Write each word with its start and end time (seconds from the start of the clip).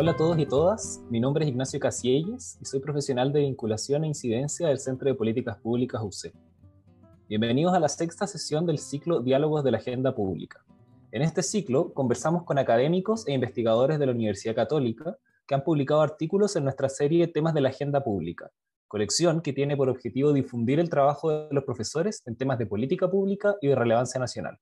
Hola 0.00 0.12
a 0.12 0.16
todos 0.16 0.38
y 0.38 0.46
todas, 0.46 1.02
mi 1.10 1.20
nombre 1.20 1.44
es 1.44 1.50
Ignacio 1.50 1.78
Casielles 1.78 2.56
y 2.58 2.64
soy 2.64 2.80
profesional 2.80 3.34
de 3.34 3.40
vinculación 3.40 4.02
e 4.02 4.06
incidencia 4.06 4.68
del 4.68 4.78
Centro 4.78 5.10
de 5.10 5.14
Políticas 5.14 5.58
Públicas 5.58 6.00
UC. 6.02 6.32
Bienvenidos 7.28 7.74
a 7.74 7.80
la 7.80 7.90
sexta 7.90 8.26
sesión 8.26 8.64
del 8.64 8.78
ciclo 8.78 9.20
Diálogos 9.20 9.62
de 9.62 9.72
la 9.72 9.76
Agenda 9.76 10.14
Pública. 10.14 10.64
En 11.12 11.20
este 11.20 11.42
ciclo 11.42 11.92
conversamos 11.92 12.44
con 12.44 12.56
académicos 12.56 13.28
e 13.28 13.34
investigadores 13.34 13.98
de 13.98 14.06
la 14.06 14.12
Universidad 14.12 14.54
Católica 14.54 15.18
que 15.46 15.54
han 15.54 15.64
publicado 15.64 16.00
artículos 16.00 16.56
en 16.56 16.64
nuestra 16.64 16.88
serie 16.88 17.28
Temas 17.28 17.52
de 17.52 17.60
la 17.60 17.68
Agenda 17.68 18.02
Pública, 18.02 18.50
colección 18.88 19.42
que 19.42 19.52
tiene 19.52 19.76
por 19.76 19.90
objetivo 19.90 20.32
difundir 20.32 20.80
el 20.80 20.88
trabajo 20.88 21.30
de 21.30 21.52
los 21.52 21.64
profesores 21.64 22.22
en 22.24 22.36
temas 22.36 22.56
de 22.56 22.64
política 22.64 23.10
pública 23.10 23.56
y 23.60 23.68
de 23.68 23.74
relevancia 23.74 24.18
nacional. 24.18 24.56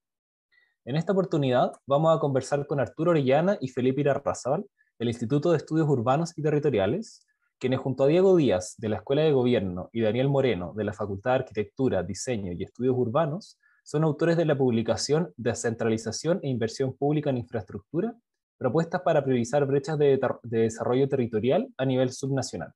En 0.84 0.96
esta 0.96 1.12
oportunidad 1.12 1.74
vamos 1.86 2.16
a 2.16 2.18
conversar 2.18 2.66
con 2.66 2.80
Arturo 2.80 3.12
Orellana 3.12 3.56
y 3.60 3.68
Felipe 3.68 4.00
Irarrázaval, 4.00 4.66
del 4.98 5.08
Instituto 5.08 5.50
de 5.50 5.58
Estudios 5.58 5.88
Urbanos 5.88 6.36
y 6.36 6.42
Territoriales, 6.42 7.24
quienes 7.58 7.80
junto 7.80 8.04
a 8.04 8.06
Diego 8.06 8.36
Díaz, 8.36 8.74
de 8.78 8.88
la 8.88 8.96
Escuela 8.96 9.22
de 9.22 9.32
Gobierno, 9.32 9.90
y 9.92 10.00
Daniel 10.00 10.28
Moreno, 10.28 10.72
de 10.76 10.84
la 10.84 10.92
Facultad 10.92 11.32
de 11.32 11.36
Arquitectura, 11.36 12.02
Diseño 12.02 12.52
y 12.52 12.62
Estudios 12.62 12.96
Urbanos, 12.96 13.58
son 13.84 14.04
autores 14.04 14.36
de 14.36 14.44
la 14.44 14.58
publicación 14.58 15.32
Descentralización 15.36 16.40
e 16.42 16.48
Inversión 16.48 16.96
Pública 16.96 17.30
en 17.30 17.38
Infraestructura, 17.38 18.14
propuestas 18.58 19.02
para 19.02 19.24
priorizar 19.24 19.64
brechas 19.66 19.98
de 19.98 20.18
desarrollo 20.42 21.08
territorial 21.08 21.68
a 21.76 21.84
nivel 21.84 22.12
subnacional. 22.12 22.72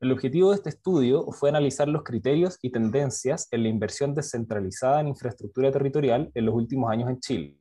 El 0.00 0.12
objetivo 0.12 0.50
de 0.50 0.56
este 0.56 0.70
estudio 0.70 1.30
fue 1.32 1.50
analizar 1.50 1.88
los 1.88 2.02
criterios 2.02 2.58
y 2.60 2.70
tendencias 2.70 3.48
en 3.52 3.62
la 3.62 3.68
inversión 3.68 4.14
descentralizada 4.14 5.00
en 5.00 5.08
infraestructura 5.08 5.70
territorial 5.70 6.30
en 6.34 6.46
los 6.46 6.54
últimos 6.54 6.90
años 6.90 7.08
en 7.08 7.20
Chile, 7.20 7.58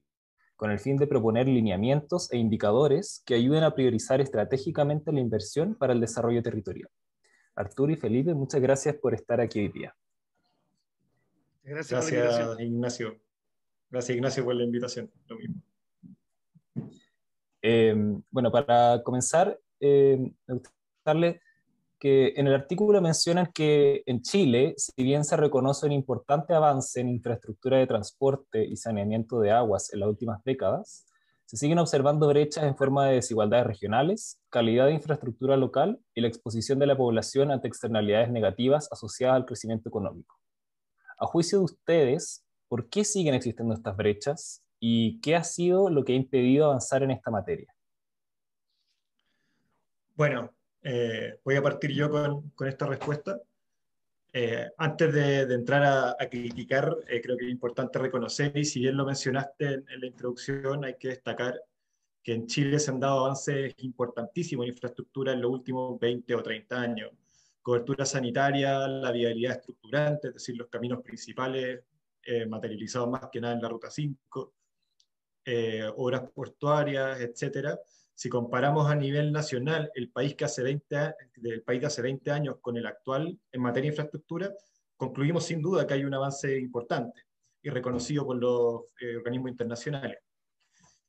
con 0.63 0.71
el 0.71 0.79
fin 0.79 0.95
de 0.95 1.07
proponer 1.07 1.45
lineamientos 1.45 2.31
e 2.31 2.37
indicadores 2.37 3.21
que 3.25 3.33
ayuden 3.35 3.65
a 3.65 3.75
priorizar 3.75 4.21
estratégicamente 4.21 5.11
la 5.11 5.19
inversión 5.19 5.75
para 5.75 5.91
el 5.91 5.99
desarrollo 5.99 6.41
territorial. 6.41 6.89
Arturo 7.53 7.91
y 7.91 7.97
Felipe, 7.97 8.33
muchas 8.33 8.61
gracias 8.61 8.95
por 8.95 9.13
estar 9.13 9.41
aquí 9.41 9.59
hoy 9.59 9.67
día. 9.67 9.93
Gracias, 11.63 12.09
gracias 12.09 12.59
Ignacio. 12.61 13.19
Gracias 13.89 14.15
Ignacio 14.15 14.45
por 14.45 14.55
la 14.55 14.63
invitación. 14.63 15.11
Lo 15.27 15.35
mismo. 15.35 15.61
Eh, 17.61 17.93
bueno, 18.31 18.49
para 18.49 19.03
comenzar, 19.03 19.59
eh, 19.81 20.17
me 20.47 20.53
gustaría 20.53 21.41
que 22.03 22.33
en 22.35 22.47
el 22.47 22.53
artículo 22.53 22.99
mencionan 22.99 23.49
que 23.53 24.03
en 24.05 24.21
Chile, 24.23 24.73
si 24.75 25.03
bien 25.03 25.23
se 25.23 25.37
reconoce 25.37 25.85
un 25.85 25.93
importante 25.93 26.53
avance 26.53 26.99
en 26.99 27.07
infraestructura 27.07 27.77
de 27.77 27.87
transporte 27.87 28.65
y 28.65 28.75
saneamiento 28.75 29.39
de 29.39 29.51
aguas 29.51 29.93
en 29.93 30.01
las 30.01 30.09
últimas 30.09 30.43
décadas, 30.43 31.05
se 31.45 31.55
siguen 31.55 31.79
observando 31.79 32.27
brechas 32.27 32.65
en 32.65 32.75
forma 32.75 33.07
de 33.07 33.15
desigualdades 33.15 33.65
regionales, 33.65 34.41
calidad 34.49 34.87
de 34.87 34.95
infraestructura 34.95 35.55
local 35.55 35.97
y 36.13 36.19
la 36.19 36.27
exposición 36.27 36.77
de 36.77 36.87
la 36.87 36.97
población 36.97 37.51
ante 37.51 37.69
externalidades 37.69 38.29
negativas 38.29 38.91
asociadas 38.91 39.37
al 39.37 39.45
crecimiento 39.45 39.87
económico. 39.87 40.35
A 41.17 41.25
juicio 41.25 41.59
de 41.59 41.63
ustedes, 41.63 42.45
¿por 42.67 42.89
qué 42.89 43.05
siguen 43.05 43.33
existiendo 43.33 43.73
estas 43.73 43.95
brechas 43.95 44.61
y 44.77 45.21
qué 45.21 45.37
ha 45.37 45.45
sido 45.45 45.89
lo 45.89 46.03
que 46.03 46.11
ha 46.11 46.17
impedido 46.17 46.65
avanzar 46.65 47.01
en 47.01 47.11
esta 47.11 47.31
materia? 47.31 47.73
Bueno, 50.15 50.51
eh, 50.83 51.39
voy 51.43 51.55
a 51.55 51.63
partir 51.63 51.91
yo 51.91 52.09
con, 52.09 52.49
con 52.51 52.67
esta 52.67 52.85
respuesta. 52.85 53.39
Eh, 54.33 54.67
antes 54.77 55.13
de, 55.13 55.41
entrar 55.41 56.15
a, 56.19 56.29
criticar, 56.29 56.97
eh, 57.07 57.21
creo 57.21 57.37
que 57.37 57.45
es 57.45 57.51
importante 57.51 57.99
reconocer, 57.99 58.57
y 58.57 58.65
si 58.65 58.79
bien 58.79 58.97
lo 58.97 59.05
mencionaste 59.05 59.65
en, 59.75 59.99
la 60.01 60.07
introducción, 60.07 60.83
hay 60.83 60.95
que 60.97 61.09
destacar 61.09 61.61
que 62.23 62.33
en 62.33 62.47
Chile 62.47 62.79
se 62.79 62.91
han 62.91 62.99
dado 62.99 63.25
avances 63.25 63.75
importantísimos 63.79 64.65
en 64.65 64.73
infraestructura 64.73 65.33
en 65.33 65.41
los 65.41 65.51
últimos 65.51 65.99
20 65.99 66.35
o 66.35 66.43
30 66.43 66.81
años. 66.81 67.11
Cobertura 67.61 68.05
sanitaria, 68.05 68.87
la 68.87 69.11
viabilidad 69.11 69.57
estructurante, 69.57 70.29
es 70.29 70.33
decir, 70.35 70.57
los 70.57 70.67
caminos 70.67 71.01
principales 71.01 71.83
materializados 72.47 73.09
más 73.09 73.27
que 73.29 73.41
nada 73.41 73.53
en 73.53 73.61
la 73.61 73.67
Ruta 73.67 73.91
5, 73.91 74.53
obras 75.97 76.29
portuarias, 76.31 77.19
etcétera 77.19 77.77
si 78.15 78.29
comparamos 78.29 78.89
a 78.89 78.95
nivel 78.95 79.31
nacional 79.31 79.91
el 79.95 80.11
país, 80.11 80.35
que 80.35 80.45
hace 80.45 80.61
20, 80.63 81.15
del 81.37 81.63
país 81.63 81.81
de 81.81 81.87
hace 81.87 82.01
20 82.01 82.31
años 82.31 82.55
con 82.61 82.77
el 82.77 82.85
actual 82.85 83.37
en 83.51 83.61
materia 83.61 83.89
de 83.89 83.93
infraestructura, 83.93 84.53
concluimos 84.95 85.45
sin 85.45 85.61
duda 85.61 85.87
que 85.87 85.95
hay 85.95 86.05
un 86.05 86.13
avance 86.13 86.57
importante 86.57 87.23
y 87.61 87.69
reconocido 87.69 88.25
por 88.25 88.37
los 88.37 88.83
eh, 89.01 89.17
organismos 89.17 89.51
internacionales. 89.51 90.17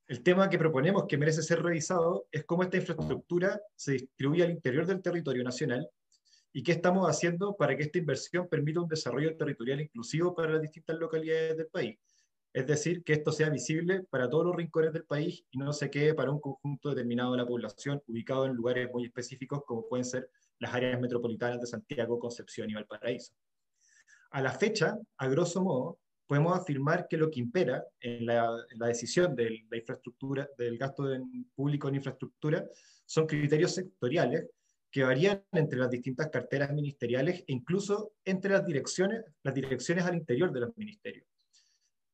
El 0.07 0.23
tema 0.23 0.49
que 0.49 0.59
proponemos 0.59 1.05
que 1.09 1.17
merece 1.17 1.43
ser 1.43 1.63
revisado 1.63 2.27
es 2.31 2.45
cómo 2.45 2.63
esta 2.63 2.77
infraestructura 2.77 3.61
se 3.75 3.93
distribuye 3.93 4.43
al 4.43 4.51
interior 4.51 4.87
del 4.87 5.03
territorio 5.03 5.43
nacional 5.43 5.89
y 6.53 6.63
qué 6.63 6.73
estamos 6.73 7.09
haciendo 7.09 7.57
para 7.57 7.77
que 7.77 7.85
esta 7.85 7.99
inversión 7.99 8.49
permita 8.49 8.81
un 8.81 8.89
desarrollo 8.89 9.37
territorial 9.37 9.81
inclusivo 9.81 10.35
para 10.35 10.53
las 10.53 10.63
distintas 10.63 10.99
localidades 10.99 11.57
del 11.57 11.67
país 11.69 11.99
es 12.55 12.69
decir, 12.69 13.03
que 13.03 13.15
esto 13.15 13.33
sea 13.33 13.51
visible 13.51 14.05
para 14.05 14.31
todos 14.31 14.47
los 14.47 14.55
rincones 14.55 14.93
del 14.93 15.05
país 15.05 15.45
y 15.51 15.59
no 15.59 15.73
se 15.73 15.91
quede 15.91 16.15
para 16.15 16.31
un 16.31 16.41
conjunto 16.41 16.91
determinado 16.91 17.33
de 17.33 17.39
la 17.39 17.47
población 17.47 18.01
ubicado 18.07 18.47
en 18.47 18.55
lugares 18.55 18.89
muy 18.93 19.05
específicos 19.05 19.65
como 19.67 19.89
pueden 19.89 20.05
ser 20.05 20.31
las 20.61 20.73
áreas 20.73 21.01
metropolitanas 21.01 21.61
de 21.61 21.67
Santiago, 21.67 22.21
Concepción 22.21 22.71
y 22.71 22.75
Valparaíso. 22.75 23.35
A 24.31 24.41
la 24.41 24.53
fecha, 24.53 24.97
a 25.17 25.29
grosso 25.29 25.65
modo, 25.65 25.99
podemos 26.29 26.57
afirmar 26.57 27.09
que 27.09 27.17
lo 27.17 27.29
que 27.29 27.41
impera 27.41 27.85
en 28.01 28.25
la, 28.25 28.49
decisión 28.87 29.35
de 29.35 29.51
la 29.69 29.77
infraestructura, 29.77 30.49
del 30.57 30.79
gasto 30.79 31.09
público 31.57 31.89
en 31.89 31.97
infraestructura, 31.97 32.65
son 33.05 33.27
criterios 33.27 33.75
sectoriales 33.75 34.47
que 34.93 35.03
varían 35.03 35.43
entre 35.51 35.81
las 35.81 35.91
distintas 35.91 36.29
carteras 36.29 36.73
ministeriales 36.73 37.41
e 37.41 37.53
incluso 37.53 38.13
entre 38.25 38.53
las 38.53 38.65
direcciones, 38.65 39.25
las 39.43 39.55
direcciones 39.55 40.05
al 40.05 40.15
interior 40.15 40.53
de 40.53 40.61
los 40.61 40.77
ministerios 40.77 41.27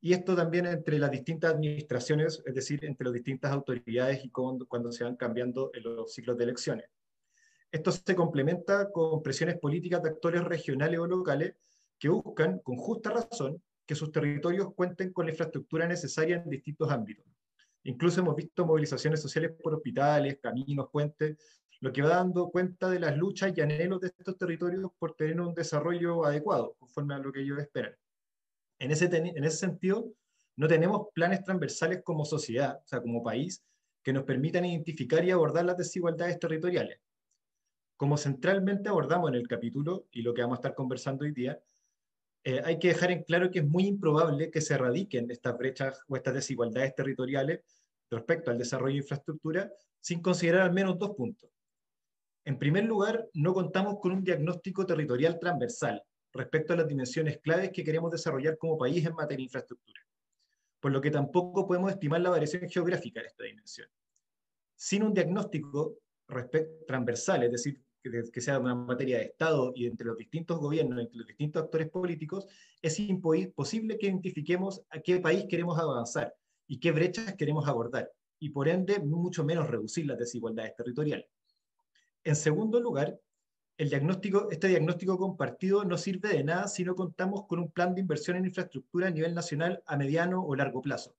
y 0.03 0.15
esto 0.15 0.35
también 0.35 0.67
entre 0.67 0.99
las 0.99 1.11
distintas 1.11 1.55
administraciones, 1.55 2.43
es 2.47 2.55
decir, 2.55 2.85
entre 2.85 3.05
las 3.05 3.15
distintas 3.15 3.53
autoridades 3.53 4.25
y 4.25 4.31
cuando, 4.31 4.93
se 4.93 5.05
van 5.05 5.17
cambiando 5.17 5.71
los 5.83 6.15
ciclos 6.15 6.39
de 6.39 6.45
elecciones. 6.45 6.87
Esto 7.71 7.93
se 7.93 8.15
complementa 8.17 8.91
con 8.91 9.23
presiones 9.23 9.59
políticas 9.59 10.03
de 10.03 10.09
actores 10.09 10.43
regionales 10.43 10.99
o 10.99 11.07
locales 11.07 11.55
que 11.99 12.09
buscan, 12.09 12.61
con 12.61 12.77
justa 12.77 13.11
razón, 13.11 13.63
que 13.87 13.95
sus 13.95 14.11
territorios 14.11 14.73
cuenten 14.75 15.13
con 15.13 15.27
la 15.27 15.33
infraestructura 15.33 15.87
necesaria 15.87 16.37
en 16.37 16.49
distintos 16.49 16.91
ámbitos. 16.91 17.27
Incluso 17.83 18.21
hemos 18.21 18.37
visto 18.37 18.65
movilizaciones 18.65 19.21
sociales 19.21 19.53
por 19.63 19.75
hospitales, 19.75 20.39
caminos, 20.41 20.89
puentes, 20.91 21.37
lo 21.81 21.93
que 21.93 22.03
va 22.03 22.11
dando 22.11 22.51
cuenta 22.51 22.89
de 22.91 23.01
las 23.01 23.17
luchas 23.17 23.53
y 23.57 23.61
anhelos 23.61 24.01
de 24.01 24.09
estos 24.09 24.37
territorios 24.37 24.91
por 24.99 25.15
tener 25.15 25.41
un 25.41 25.55
desarrollo 25.55 26.25
adecuado, 26.25 26.75
conforme 26.79 27.15
a 27.15 27.19
lo 27.19 27.33
que 27.33 27.41
ellos 27.41 27.59
esperan. 27.59 27.95
En 28.81 28.91
ese, 28.91 29.05
en 29.15 29.45
ese 29.45 29.57
sentido, 29.57 30.13
no 30.57 30.67
tenemos 30.67 31.09
planes 31.15 31.45
transversales 31.45 32.03
como 32.03 32.25
sociedad, 32.25 32.81
o 32.85 32.89
sea, 32.89 33.01
como 33.01 33.23
país, 33.23 33.63
que 34.03 34.13
nos 34.13 34.25
permitan 34.25 34.65
identificar 34.65 35.25
y 35.25 35.31
abordar 35.31 35.67
las 35.67 35.77
desigualdades 35.77 36.39
territoriales. 36.39 36.99
Como 37.97 38.17
centralmente 38.17 38.89
abordamos 38.89 39.29
en 39.31 39.37
el 39.37 39.47
capítulo 39.47 40.07
y 40.11 40.23
lo 40.23 40.33
que 40.33 40.43
vamos 40.43 40.57
a 40.57 40.61
estar 40.61 40.75
conversando 40.75 41.25
hoy 41.25 41.33
día, 41.33 41.61
eh, 42.43 42.63
hay 42.65 42.79
que 42.79 42.89
dejar 42.89 43.11
en 43.11 43.23
claro 43.23 43.51
que 43.51 43.59
es 43.59 43.67
muy 43.67 43.87
improbable 43.87 44.51
que 44.51 44.63
se 44.63 44.75
erradiquen 44.75 45.31
estas 45.31 45.59
brechas 45.59 46.01
o 46.09 46.17
estas 46.17 46.33
desigualdades 46.33 46.95
territoriales 46.95 47.61
respecto 48.11 48.51
al 48.51 48.59
desarrollo 48.59 48.95
de 48.95 49.03
infraestructura 49.03 49.71
sin 50.01 50.23
considerar 50.23 50.63
al 50.63 50.73
menos 50.73 50.99
dos 50.99 51.15
puntos. 51.15 51.51
En 52.47 52.59
primer 52.59 52.85
lugar, 52.85 53.29
no 53.35 53.53
contamos 53.53 53.99
con 54.01 54.13
un 54.13 54.25
diagnóstico 54.25 54.87
territorial 54.87 55.39
transversal, 55.39 56.03
respecto 56.33 56.73
a 56.73 56.77
las 56.77 56.89
dimensiones 56.89 57.39
claves 57.39 57.71
que 57.73 57.85
queremos 57.85 58.11
desarrollar 58.11 58.57
como 58.59 58.79
país 58.79 59.05
en 59.05 59.15
materia 59.15 59.39
de 59.39 59.45
infraestructura, 59.45 60.01
por 60.81 60.93
lo 60.93 61.01
que 61.01 61.11
tampoco 61.11 61.67
podemos 61.67 61.93
estimar 61.93 62.21
la 62.21 62.31
variación 62.31 62.69
geográfica 62.69 63.21
de 63.21 63.29
esta 63.29 63.45
dimensión. 63.45 63.89
Sin 64.75 65.03
un 65.03 65.13
diagnóstico 65.13 65.99
transversal, 66.87 67.43
es 67.45 67.53
decir, 67.53 67.83
que, 68.03 68.41
sea 68.41 68.59
una 68.59 68.75
materia 68.75 69.19
de 69.19 69.25
Estado 69.25 69.73
y 69.75 69.87
entre 69.87 70.07
los 70.07 70.17
distintos 70.17 70.59
gobiernos, 70.59 71.01
entre 71.01 71.19
los 71.19 71.27
distintos 71.27 71.63
actores 71.63 71.91
políticos, 71.91 72.47
es 72.81 72.99
imposible 72.99 73.99
que 73.99 74.07
identifiquemos 74.07 74.83
a 74.91 75.01
qué 75.01 75.19
país 75.21 75.45
queremos 75.49 75.79
avanzar 75.79 76.35
y 76.67 76.79
qué 76.79 76.93
brechas 76.93 77.35
queremos 77.35 77.69
abordar, 77.69 78.11
y 78.39 78.51
por 78.51 78.69
ende 78.69 79.01
mucho 79.01 79.45
menos 79.45 79.69
reducir 79.69 80.07
las 80.07 80.19
desigualdades 80.19 80.75
territoriales. 80.77 81.27
En 82.25 82.37
segundo 82.37 82.81
lugar, 82.81 83.19
el 83.81 83.89
diagnóstico, 83.89 84.49
este 84.51 84.69
diagnóstico 84.69 85.17
compartido 85.17 85.85
no 85.85 85.97
sirve 85.97 86.29
de 86.29 86.45
nada 86.45 86.69
si 86.69 86.85
no 86.85 86.95
contamos 86.95 87.47
con 87.47 87.61
un 87.61 87.71
plan 87.71 87.95
de 87.95 88.03
inversión 88.03 88.37
en 88.37 88.45
infraestructura 88.45 89.07
a 89.07 89.11
nivel 89.11 89.35
nacional 89.35 89.83
a 89.87 89.97
mediano 89.97 90.45
o 90.45 90.55
largo 90.55 90.83
plazo. 90.83 91.17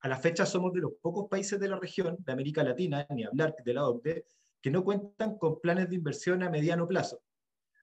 A 0.00 0.08
la 0.08 0.18
fecha 0.18 0.44
somos 0.44 0.74
de 0.74 0.80
los 0.80 0.92
pocos 1.00 1.30
países 1.30 1.58
de 1.58 1.68
la 1.68 1.78
región, 1.78 2.18
de 2.18 2.32
América 2.32 2.62
Latina, 2.62 3.06
ni 3.08 3.24
hablar 3.24 3.56
de 3.64 3.72
la 3.72 3.88
OCDE, 3.88 4.26
que 4.60 4.70
no 4.70 4.84
cuentan 4.84 5.38
con 5.38 5.58
planes 5.58 5.88
de 5.88 5.94
inversión 5.94 6.42
a 6.42 6.50
mediano 6.50 6.86
plazo. 6.86 7.22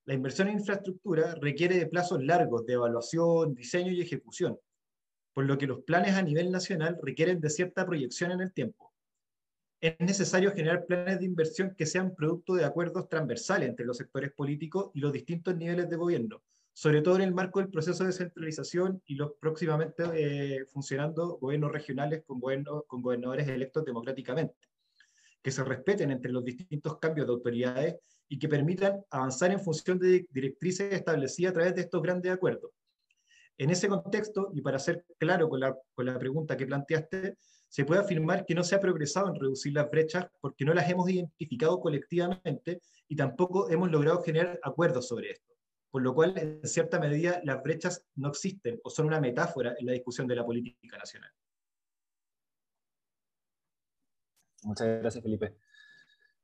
La 0.06 0.14
inversión 0.14 0.48
en 0.50 0.60
infraestructura 0.60 1.34
requiere 1.42 1.80
de 1.80 1.88
plazos 1.88 2.24
largos 2.24 2.68
de 2.68 2.74
evaluación, 2.74 3.56
diseño 3.56 3.92
y 3.92 4.02
ejecución, 4.02 4.60
por 5.34 5.46
lo 5.46 5.58
que 5.58 5.66
los 5.66 5.82
planes 5.82 6.14
a 6.14 6.22
nivel 6.22 6.52
nacional 6.52 7.00
requieren 7.02 7.42
de 7.42 7.50
cierta 7.50 7.84
proyección 7.84 8.30
en 8.30 8.42
el 8.42 8.54
tiempo. 8.54 8.94
Es 9.80 9.96
necesario 10.00 10.52
generar 10.54 10.86
planes 10.86 11.20
de 11.20 11.26
inversión 11.26 11.76
que 11.76 11.86
sean 11.86 12.16
producto 12.16 12.56
de 12.56 12.66
acuerdos 12.66 13.08
transversales 13.10 13.70
entre 13.70 13.86
los 13.86 13.98
sectores 13.98 14.32
políticos 14.32 14.90
y 14.94 15.00
los 15.00 15.14
distintos 15.14 15.56
niveles 15.56 15.90
de 15.90 15.96
gobierno, 15.96 16.42
sobre 16.74 17.02
todo 17.02 17.18
en 17.18 17.22
el 17.22 17.34
marco 17.34 17.60
del 17.60 17.70
proceso 17.70 18.04
de 18.04 18.08
descentralización 18.08 19.02
y 19.06 19.16
los 19.16 19.34
próximamente 19.40 20.04
eh, 20.16 20.66
funcionando 20.66 21.38
gobiernos 21.38 21.72
regionales 21.72 22.24
con, 22.26 22.40
gobernadores 22.40 23.48
electos 23.48 23.86
democráticamente, 23.86 24.56
que 25.44 25.52
se 25.52 25.64
respeten 25.64 26.12
entre 26.12 26.32
los 26.32 26.44
distintos 26.44 26.98
cambios 26.98 27.28
de 27.28 27.34
autoridades 27.34 27.96
y 28.28 28.40
que 28.40 28.50
permitan 28.50 29.04
avanzar 29.12 29.52
en 29.52 29.60
función 29.60 30.00
de 30.00 30.26
directrices 30.32 30.92
establecidas 30.92 31.52
a 31.52 31.54
través 31.54 31.76
de 31.76 31.82
estos 31.82 32.02
grandes 32.02 32.32
acuerdos. 32.32 32.72
En 33.60 33.70
ese 33.70 33.88
contexto, 33.88 34.52
y 34.54 34.62
para 34.62 34.78
ser 34.78 35.06
claro 35.18 35.50
con 35.50 35.60
la, 35.60 35.76
con 35.94 36.06
la 36.06 36.18
pregunta 36.20 36.58
que 36.58 36.68
planteaste, 36.68 37.38
se 37.68 37.86
puede 37.86 38.02
afirmar 38.02 38.46
que 38.46 38.56
no 38.56 38.64
se 38.64 38.76
ha 38.76 38.80
progresado 38.80 39.30
en 39.30 39.40
reducir 39.40 39.74
las 39.74 39.90
brechas 39.90 40.28
porque 40.40 40.66
no 40.66 40.74
las 40.74 40.90
hemos 40.90 41.10
identificado 41.10 41.80
colectivamente 41.80 42.82
y 43.08 43.16
tampoco 43.16 43.70
hemos 43.70 43.92
logrado 43.92 44.22
generar 44.24 44.60
acuerdos 44.64 45.08
sobre 45.08 45.32
esto. 45.32 45.54
Por 45.90 46.02
lo 46.02 46.14
cual, 46.14 46.38
en 46.38 46.68
cierta 46.68 47.00
medida, 47.00 47.42
las 47.44 47.62
brechas 47.64 48.06
no 48.16 48.30
existen 48.30 48.80
o 48.84 48.90
son 48.90 49.08
una 49.08 49.20
metáfora 49.20 49.76
en 49.78 49.86
la 49.86 49.94
discusión 49.94 50.28
de 50.28 50.36
la 50.36 50.46
política 50.46 50.98
nacional. 50.98 51.32
Muchas 54.64 54.88
gracias, 55.00 55.24
Felipe. 55.24 55.56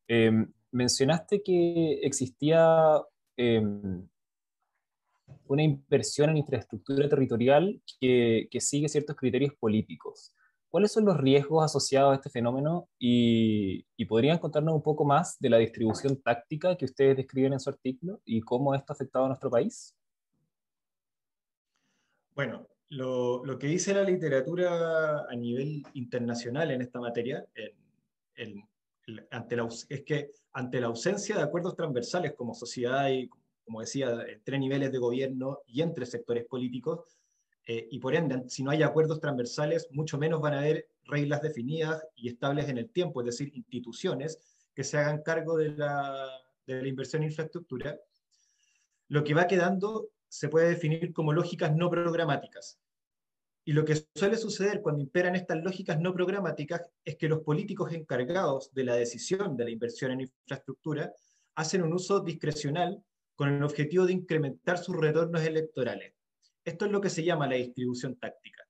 Em, 0.08 0.52
mencionaste 0.72 1.42
que 1.44 2.00
existía 2.04 3.02
em, 3.36 4.08
una 5.48 5.64
inversión 5.64 6.30
en 6.30 6.38
infraestructura 6.38 7.10
territorial 7.10 7.82
que, 8.00 8.48
que 8.50 8.62
sigue 8.62 8.88
ciertos 8.88 9.16
criterios 9.16 9.54
políticos. 9.56 10.34
¿Cuáles 10.74 10.92
son 10.92 11.06
los 11.06 11.18
riesgos 11.18 11.64
asociados 11.64 12.14
a 12.14 12.16
este 12.16 12.32
fenómeno 12.32 12.90
y, 12.98 13.86
podrían 14.08 14.40
contarnos 14.40 14.74
un 14.74 14.82
poco 14.82 15.06
más 15.06 15.38
de 15.40 15.52
la 15.52 15.58
distribución 15.60 16.20
táctica 16.20 16.76
que 16.76 16.86
ustedes 16.86 17.16
describen 17.16 17.54
en 17.54 17.60
su 17.60 17.70
artículo 17.70 18.22
y 18.26 18.42
cómo 18.42 18.74
esto 18.74 18.92
ha 18.92 18.96
afectado 18.96 19.26
a 19.26 19.28
nuestro 19.28 19.52
país? 19.52 19.96
Bueno, 22.34 22.68
lo, 22.90 23.44
que 23.60 23.68
dice 23.68 23.94
la 23.94 24.02
literatura 24.02 25.28
a 25.30 25.36
nivel 25.36 25.84
internacional 25.94 26.72
en 26.72 26.82
esta 26.82 27.00
materia 27.00 27.46
es 28.36 28.54
que 30.04 30.32
ante 30.54 30.82
la 30.82 30.88
ausencia 30.88 31.38
de 31.38 31.44
acuerdos 31.44 31.76
transversales 31.76 32.34
como 32.34 32.56
sociedad 32.56 33.12
y, 33.12 33.30
como 33.64 33.82
decía, 33.82 34.10
entre 34.28 34.58
niveles 34.58 34.92
de 34.92 34.98
gobierno 34.98 35.60
y 35.68 35.84
entre 35.84 36.08
sectores 36.08 36.46
políticos, 36.46 37.16
eh, 37.66 37.88
y 37.92 38.00
por 38.00 38.16
ende, 38.16 38.44
si 38.50 38.64
no 38.64 38.72
hay 38.72 38.84
acuerdos 38.84 39.20
transversales, 39.20 39.88
mucho 39.92 40.18
menos 40.18 40.42
van 40.42 40.54
a 40.54 40.60
haber 40.60 40.90
reglas 41.06 41.42
definidas 41.42 42.06
y 42.16 42.28
estables 42.28 42.68
en 42.68 42.78
el 42.78 42.90
tiempo, 42.90 43.22
es 43.22 43.28
decir, 43.28 43.52
instituciones 43.56 44.40
que 44.74 44.84
se 44.84 44.98
hagan 44.98 45.22
cargo 45.22 45.58
de 45.58 45.70
la, 45.70 46.30
de 46.66 46.82
la 46.82 46.88
inversión 46.88 47.24
en 47.24 47.30
infraestructura. 47.30 47.98
Lo 49.08 49.24
que 49.24 49.34
va 49.34 49.48
quedando 49.48 50.10
se 50.28 50.50
puede 50.50 50.70
definir 50.70 51.14
como 51.14 51.32
lógicas 51.32 51.76
no 51.76 51.90
programáticas. 51.90 52.80
Y 53.66 53.72
lo 53.72 53.86
que 53.86 53.96
suele 54.14 54.36
suceder 54.36 54.82
cuando 54.82 55.02
imperan 55.02 55.36
estas 55.36 55.64
lógicas 55.64 55.98
no 56.00 56.14
programáticas 56.14 56.90
es 57.06 57.16
que 57.16 57.30
los 57.30 57.42
políticos 57.42 57.94
encargados 57.94 58.74
de 58.74 58.84
la 58.84 58.96
decisión 58.96 59.56
de 59.56 59.64
la 59.64 59.70
inversión 59.70 60.12
en 60.12 60.22
infraestructura 60.22 61.14
hacen 61.56 61.84
un 61.84 61.94
uso 61.94 62.20
discrecional 62.20 63.02
con 63.36 63.50
el 63.50 63.64
objetivo 63.64 64.06
de 64.06 64.14
incrementar 64.14 64.78
sus 64.78 64.98
retornos 64.98 65.44
electorales. 65.44 66.14
Esto 66.66 66.86
es 66.86 66.92
lo 66.92 67.02
que 67.02 67.10
se 67.10 67.24
llama 67.24 67.48
la 67.48 67.56
distribución 67.56 68.16
táctica. 68.16 68.64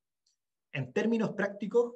En 0.72 0.92
términos 0.92 1.31
prácticos, 1.31 1.94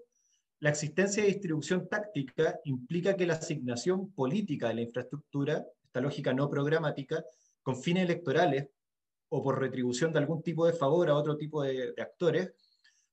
la 0.60 0.70
existencia 0.70 1.24
de 1.24 1.30
distribución 1.30 1.88
táctica 1.88 2.60
implica 2.66 3.16
que 3.16 3.26
la 3.26 3.34
asignación 3.34 4.12
política 4.12 4.70
de 4.70 4.76
la 4.76 4.82
infraestructura, 4.82 5.66
esta 5.84 6.02
lógica 6.02 6.34
no 6.34 6.50
programática, 6.50 7.24
con 7.62 7.82
fines 7.82 8.06
electorales 8.06 8.70
o 9.30 9.44
por 9.44 9.60
retribución 9.60 10.14
de 10.14 10.20
algún 10.20 10.42
tipo 10.42 10.66
de 10.66 10.74
favor 10.74 11.10
a 11.10 11.16
otro 11.16 11.36
tipo 11.36 11.64
de, 11.64 11.94
actores, 11.98 12.54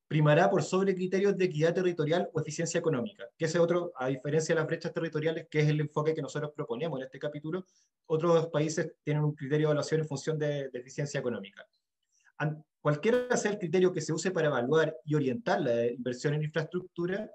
primará 0.07 0.51
por 0.51 0.63
sobre 0.63 0.95
criterios 0.95 1.37
de 1.37 1.47
equidad 1.47 1.75
territorial 1.75 2.31
o 2.33 2.41
eficiencia 2.41 2.79
económica, 2.79 3.25
que 3.37 3.47
es 3.47 3.57
otro, 3.57 3.93
a 3.97 4.09
diferencia 4.09 4.55
de 4.55 4.61
las 4.61 4.69
brechas 4.69 4.93
territoriales, 4.93 5.49
que 5.51 5.61
es 5.61 5.69
el 5.69 5.81
enfoque 5.81 6.15
que 6.15 6.23
nosotros 6.23 6.53
proponemos 6.55 7.01
en 7.01 7.07
este 7.07 7.19
capítulo, 7.19 7.65
otros 8.07 8.47
países 8.49 8.93
tienen 9.03 9.25
un 9.25 9.35
criterio 9.35 9.69
de 9.69 9.73
evaluación 9.73 10.03
en 10.03 10.07
función 10.07 10.39
de, 10.39 10.69
de 10.69 10.79
eficiencia 10.79 11.19
económica. 11.19 11.67
Cualquiera 12.85 13.35
sea 13.39 13.53
el 13.53 13.59
criterio 13.59 13.95
que 13.95 14.03
se 14.03 14.13
use 14.13 14.31
para 14.31 14.49
evaluar 14.49 14.95
y 15.07 15.15
orientar 15.15 15.59
la 15.63 15.87
inversión 15.87 16.35
en 16.35 16.43
infraestructura, 16.43 17.31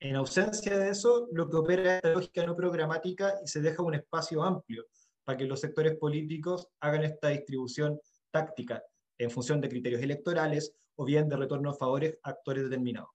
en 0.00 0.16
ausencia 0.16 0.78
de 0.78 0.88
eso, 0.88 1.28
lo 1.30 1.46
que 1.50 1.56
opera 1.56 1.98
es 1.98 2.04
la 2.04 2.12
lógica 2.14 2.46
no 2.46 2.56
programática 2.56 3.34
y 3.44 3.46
se 3.46 3.60
deja 3.60 3.82
un 3.82 3.92
espacio 3.92 4.42
amplio 4.42 4.86
para 5.22 5.36
que 5.36 5.44
los 5.44 5.60
sectores 5.60 5.98
políticos 5.98 6.68
hagan 6.80 7.04
esta 7.04 7.28
distribución 7.28 8.00
táctica 8.30 8.82
en 9.18 9.30
función 9.30 9.60
de 9.60 9.68
criterios 9.68 10.00
electorales 10.00 10.74
o 10.96 11.04
bien 11.04 11.28
de 11.28 11.36
retorno 11.36 11.68
a 11.68 11.74
favores 11.74 12.18
a 12.22 12.30
actores 12.30 12.64
determinados. 12.64 13.10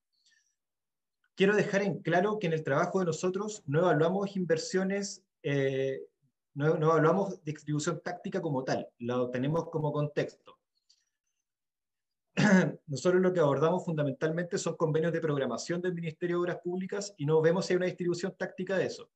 Quiero 1.34 1.56
dejar 1.56 1.82
en 1.82 2.02
claro 2.02 2.38
que 2.38 2.46
en 2.46 2.52
el 2.52 2.62
trabajo 2.62 3.00
de 3.00 3.06
nosotros 3.06 3.64
no 3.66 3.80
evaluamos 3.80 4.36
inversiones, 4.36 5.24
eh, 5.42 6.02
no, 6.54 6.76
evaluamos 6.76 7.42
distribución 7.42 8.00
táctica 8.00 8.40
como 8.40 8.62
tal, 8.62 8.88
lo 8.98 9.28
tenemos 9.28 9.68
como 9.70 9.90
contexto. 9.90 10.59
nosotros 12.86 13.20
lo 13.20 13.32
que 13.32 13.40
abordamos 13.40 13.84
fundamentalmente 13.84 14.58
son 14.58 14.76
convenios 14.76 15.12
de 15.12 15.20
programación 15.20 15.80
del 15.80 15.94
Ministerio 15.94 16.36
de 16.36 16.40
Obras 16.42 16.58
Públicas 16.62 17.14
y 17.16 17.26
no 17.26 17.40
vemos 17.40 17.66
si 17.66 17.72
hay 17.72 17.78
una 17.78 17.86
distribución 17.86 18.34
táctica 18.36 18.76
de 18.76 18.86
eso. 18.86 19.10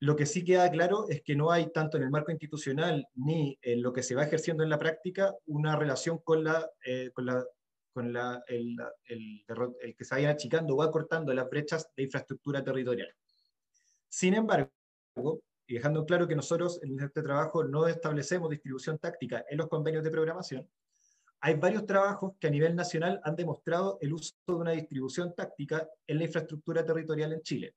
Lo 0.00 0.14
que 0.14 0.26
sí 0.26 0.44
queda 0.44 0.70
claro 0.70 1.08
es 1.08 1.22
que 1.22 1.34
no 1.34 1.50
hay 1.50 1.72
tanto 1.72 1.96
en 1.96 2.04
el 2.04 2.10
marco 2.10 2.30
institucional 2.30 3.08
ni 3.14 3.58
en 3.62 3.82
lo 3.82 3.92
que 3.92 4.02
se 4.02 4.14
va 4.14 4.24
ejerciendo 4.24 4.62
en 4.62 4.70
la 4.70 4.78
práctica 4.78 5.34
una 5.46 5.74
relación 5.76 6.18
con, 6.18 6.44
la, 6.44 6.70
eh, 6.84 7.10
con, 7.12 7.26
la, 7.26 7.44
con 7.92 8.12
la, 8.12 8.42
el, 8.46 8.76
el, 9.06 9.44
el, 9.80 9.96
que 9.96 10.04
se 10.04 10.14
vayan 10.14 10.30
achicando 10.30 10.76
o 10.76 10.82
acortando 10.82 11.34
las 11.34 11.50
brechas 11.50 11.90
de 11.96 12.04
infraestructura 12.04 12.62
territorial. 12.62 13.12
Sin 14.08 14.34
embargo, 14.34 14.70
y 15.66 15.74
dejando 15.74 16.06
claro 16.06 16.26
que 16.26 16.36
nosotros 16.36 16.80
en 16.82 16.98
este 16.98 17.22
trabajo 17.22 17.62
no 17.64 17.86
establecemos 17.86 18.48
distribución 18.50 18.98
táctica 18.98 19.44
en 19.50 19.58
los 19.58 19.68
convenios 19.68 20.02
de 20.02 20.10
programación, 20.10 20.68
hay 21.40 21.54
varios 21.54 21.86
trabajos 21.86 22.34
que 22.40 22.48
a 22.48 22.50
nivel 22.50 22.74
nacional 22.74 23.20
han 23.22 23.36
demostrado 23.36 23.98
el 24.00 24.12
uso 24.12 24.34
de 24.46 24.54
una 24.54 24.72
distribución 24.72 25.34
táctica 25.34 25.88
en 26.06 26.18
la 26.18 26.24
infraestructura 26.24 26.84
territorial 26.84 27.32
en 27.32 27.42
Chile. 27.42 27.74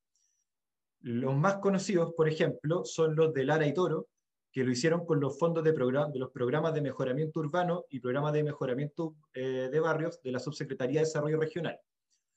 Los 1.01 1.35
más 1.35 1.57
conocidos, 1.57 2.13
por 2.13 2.27
ejemplo, 2.27 2.85
son 2.85 3.15
los 3.15 3.33
de 3.33 3.45
Lara 3.45 3.67
y 3.67 3.73
Toro, 3.73 4.07
que 4.51 4.63
lo 4.63 4.71
hicieron 4.71 5.05
con 5.05 5.19
los 5.19 5.37
fondos 5.39 5.63
de, 5.63 5.71
de 5.71 6.19
los 6.19 6.31
programas 6.31 6.73
de 6.73 6.81
mejoramiento 6.81 7.39
urbano 7.39 7.85
y 7.89 7.99
programas 7.99 8.33
de 8.33 8.43
mejoramiento 8.43 9.15
eh, 9.33 9.69
de 9.71 9.79
barrios 9.79 10.21
de 10.21 10.31
la 10.31 10.39
Subsecretaría 10.39 10.99
de 10.99 11.05
Desarrollo 11.05 11.39
Regional, 11.39 11.79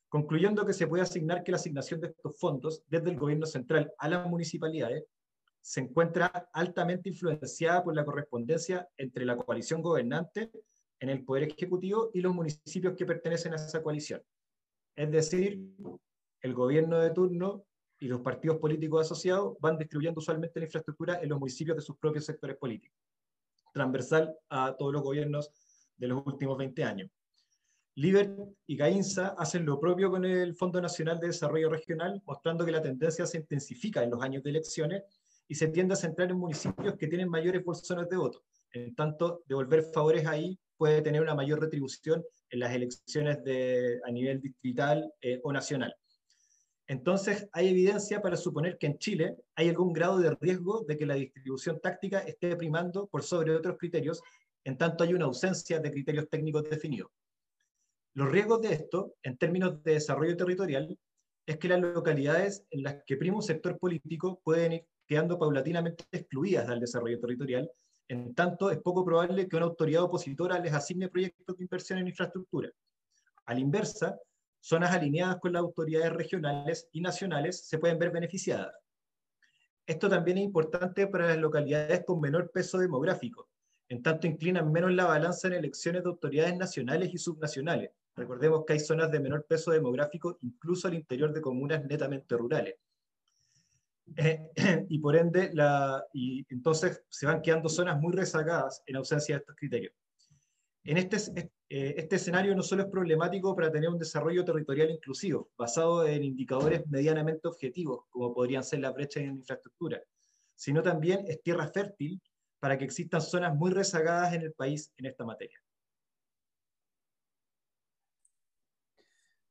concluyendo 0.08 0.64
que 0.64 0.72
se 0.72 0.86
puede 0.86 1.02
asignar 1.02 1.42
que 1.42 1.50
la 1.50 1.56
asignación 1.56 2.00
de 2.00 2.08
estos 2.08 2.38
fondos 2.38 2.84
desde 2.86 3.10
el 3.10 3.18
gobierno 3.18 3.46
central 3.46 3.92
a 3.98 4.08
las 4.08 4.26
municipalidades 4.28 5.04
se 5.60 5.80
encuentra 5.80 6.26
altamente 6.52 7.08
influenciada 7.08 7.82
por 7.82 7.96
la 7.96 8.04
correspondencia 8.04 8.86
entre 8.96 9.24
la 9.24 9.36
coalición 9.36 9.82
gobernante 9.82 10.50
en 11.00 11.08
el 11.08 11.24
Poder 11.24 11.44
Ejecutivo 11.44 12.10
y 12.14 12.20
los 12.20 12.34
municipios 12.34 12.94
que 12.96 13.06
pertenecen 13.06 13.52
a 13.52 13.56
esa 13.56 13.82
coalición. 13.82 14.22
Es 14.96 15.10
decir, 15.10 15.60
el 16.40 16.54
gobierno 16.54 16.98
de 16.98 17.10
turno 17.10 17.64
y 17.98 18.06
los 18.06 18.20
partidos 18.20 18.58
políticos 18.58 19.06
asociados 19.06 19.56
van 19.60 19.78
distribuyendo 19.78 20.18
usualmente 20.18 20.60
la 20.60 20.66
infraestructura 20.66 21.20
en 21.20 21.28
los 21.28 21.38
municipios 21.38 21.76
de 21.76 21.82
sus 21.82 21.96
propios 21.96 22.24
sectores 22.24 22.56
políticos, 22.56 22.98
transversal 23.72 24.36
a 24.48 24.76
todos 24.76 24.92
los 24.92 25.02
gobiernos 25.02 25.50
de 25.96 26.08
los 26.08 26.26
últimos 26.26 26.58
20 26.58 26.84
años. 26.84 27.10
Liber 27.96 28.36
y 28.66 28.76
CAINSA 28.76 29.36
hacen 29.38 29.64
lo 29.64 29.78
propio 29.78 30.10
con 30.10 30.24
el 30.24 30.54
Fondo 30.56 30.80
Nacional 30.80 31.20
de 31.20 31.28
Desarrollo 31.28 31.70
Regional, 31.70 32.20
mostrando 32.26 32.64
que 32.64 32.72
la 32.72 32.82
tendencia 32.82 33.24
se 33.24 33.38
intensifica 33.38 34.02
en 34.02 34.10
los 34.10 34.20
años 34.20 34.42
de 34.42 34.50
elecciones 34.50 35.04
y 35.46 35.54
se 35.54 35.68
tiende 35.68 35.94
a 35.94 35.96
centrar 35.96 36.30
en 36.30 36.38
municipios 36.38 36.96
que 36.96 37.06
tienen 37.06 37.28
mayores 37.28 37.64
bolsones 37.64 38.08
de 38.08 38.16
voto. 38.16 38.42
En 38.72 38.94
tanto, 38.96 39.44
devolver 39.46 39.84
favores 39.84 40.26
ahí 40.26 40.58
puede 40.76 41.02
tener 41.02 41.22
una 41.22 41.34
mayor 41.34 41.60
retribución 41.60 42.24
en 42.50 42.60
las 42.60 42.74
elecciones 42.74 43.38
a 44.06 44.10
nivel 44.10 44.40
distrital 44.40 45.12
eh, 45.20 45.40
o 45.42 45.52
nacional. 45.52 45.94
Entonces, 46.86 47.48
hay 47.52 47.68
evidencia 47.68 48.20
para 48.20 48.36
suponer 48.36 48.76
que 48.76 48.86
en 48.86 48.98
Chile 48.98 49.36
hay 49.54 49.70
algún 49.70 49.92
grado 49.92 50.18
de 50.18 50.36
riesgo 50.38 50.84
de 50.86 50.98
que 50.98 51.06
la 51.06 51.14
distribución 51.14 51.80
táctica 51.80 52.18
esté 52.18 52.54
primando 52.56 53.06
por 53.06 53.22
sobre 53.22 53.54
otros 53.54 53.78
criterios, 53.78 54.20
en 54.64 54.76
tanto 54.76 55.02
hay 55.02 55.14
una 55.14 55.24
ausencia 55.24 55.80
de 55.80 55.90
criterios 55.90 56.28
técnicos 56.28 56.64
definidos. 56.64 57.10
Los 58.12 58.30
riesgos 58.30 58.60
de 58.60 58.74
esto, 58.74 59.14
en 59.22 59.36
términos 59.38 59.82
de 59.82 59.94
desarrollo 59.94 60.36
territorial, 60.36 60.98
es 61.46 61.58
que 61.58 61.68
las 61.68 61.80
localidades 61.80 62.64
en 62.70 62.82
las 62.82 63.02
que 63.06 63.16
prima 63.16 63.36
un 63.36 63.42
sector 63.42 63.78
político 63.78 64.40
pueden 64.44 64.72
ir 64.72 64.86
quedando 65.06 65.38
paulatinamente 65.38 66.04
excluidas 66.12 66.68
del 66.68 66.80
desarrollo 66.80 67.18
territorial 67.20 67.70
en 68.08 68.34
tanto, 68.34 68.70
es 68.70 68.78
poco 68.78 69.04
probable 69.04 69.48
que 69.48 69.56
una 69.56 69.66
autoridad 69.66 70.02
opositora 70.02 70.58
les 70.58 70.72
asigne 70.72 71.08
proyectos 71.08 71.56
de 71.56 71.64
inversión 71.64 71.98
en 71.98 72.08
infraestructura. 72.08 72.70
A 73.46 73.54
la 73.54 73.60
inversa, 73.60 74.18
zonas 74.60 74.92
alineadas 74.92 75.36
con 75.40 75.52
las 75.52 75.60
autoridades 75.60 76.12
regionales 76.12 76.88
y 76.92 77.00
nacionales 77.00 77.66
se 77.66 77.78
pueden 77.78 77.98
ver 77.98 78.10
beneficiadas. 78.10 78.74
Esto 79.86 80.08
también 80.08 80.38
es 80.38 80.44
importante 80.44 81.06
para 81.06 81.28
las 81.28 81.38
localidades 81.38 82.04
con 82.06 82.20
menor 82.20 82.50
peso 82.50 82.78
demográfico, 82.78 83.48
en 83.88 84.02
tanto 84.02 84.26
inclinan 84.26 84.72
menos 84.72 84.92
la 84.92 85.04
balanza 85.04 85.48
en 85.48 85.54
elecciones 85.54 86.02
de 86.02 86.08
autoridades 86.08 86.56
nacionales 86.56 87.12
y 87.12 87.18
subnacionales. 87.18 87.90
Recordemos 88.16 88.64
que 88.64 88.74
hay 88.74 88.80
zonas 88.80 89.10
de 89.10 89.20
menor 89.20 89.44
peso 89.44 89.72
demográfico 89.72 90.38
incluso 90.42 90.88
al 90.88 90.94
interior 90.94 91.32
de 91.32 91.40
comunas 91.40 91.84
netamente 91.84 92.36
rurales. 92.36 92.76
Eh, 94.16 94.50
y 94.88 94.98
por 94.98 95.16
ende, 95.16 95.50
la, 95.52 96.04
y 96.12 96.46
entonces 96.50 97.02
se 97.08 97.26
van 97.26 97.42
quedando 97.42 97.68
zonas 97.68 98.00
muy 98.00 98.12
rezagadas 98.12 98.82
en 98.86 98.96
ausencia 98.96 99.34
de 99.34 99.40
estos 99.40 99.56
criterios. 99.56 99.92
En 100.84 100.98
este, 100.98 101.16
eh, 101.70 101.94
este 101.96 102.16
escenario 102.16 102.54
no 102.54 102.62
solo 102.62 102.82
es 102.82 102.90
problemático 102.90 103.56
para 103.56 103.72
tener 103.72 103.88
un 103.88 103.98
desarrollo 103.98 104.44
territorial 104.44 104.90
inclusivo, 104.90 105.50
basado 105.56 106.06
en 106.06 106.22
indicadores 106.22 106.86
medianamente 106.88 107.48
objetivos, 107.48 108.04
como 108.10 108.34
podrían 108.34 108.62
ser 108.62 108.80
las 108.80 108.92
brechas 108.92 109.22
en 109.22 109.36
infraestructura, 109.36 110.02
sino 110.54 110.82
también 110.82 111.24
es 111.26 111.42
tierra 111.42 111.68
fértil 111.68 112.20
para 112.60 112.76
que 112.76 112.84
existan 112.84 113.22
zonas 113.22 113.54
muy 113.54 113.70
rezagadas 113.70 114.34
en 114.34 114.42
el 114.42 114.52
país 114.52 114.92
en 114.98 115.06
esta 115.06 115.24
materia. 115.24 115.58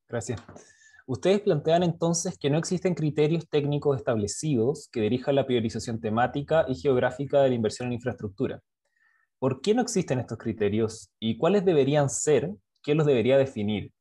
Gracias. 0.07 0.39
Ustedes 1.05 1.41
plantean 1.41 1.83
entonces 1.83 2.37
que 2.37 2.49
no 2.49 2.57
existen 2.57 2.95
criterios 2.95 3.49
técnicos 3.49 3.97
establecidos 3.97 4.87
que 4.89 5.01
dirijan 5.01 5.35
la 5.35 5.45
priorización 5.45 5.99
temática 5.99 6.65
y 6.69 6.75
geográfica 6.75 7.41
de 7.41 7.49
la 7.49 7.55
inversión 7.55 7.87
en 7.87 7.95
infraestructura. 7.95 8.61
¿Por 9.37 9.59
qué 9.59 9.73
no 9.73 9.81
existen 9.81 10.19
estos 10.19 10.37
criterios 10.37 11.11
y 11.19 11.37
cuáles 11.37 11.65
deberían 11.65 12.09
ser? 12.09 12.51
¿Quién 12.81 12.97
los 12.97 13.05
debería 13.05 13.37
definir? 13.37 13.91